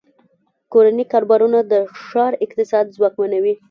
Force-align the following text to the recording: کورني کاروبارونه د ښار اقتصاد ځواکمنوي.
کورني 0.73 1.03
کاروبارونه 1.11 1.59
د 1.71 1.73
ښار 2.05 2.33
اقتصاد 2.45 2.85
ځواکمنوي. 2.95 3.53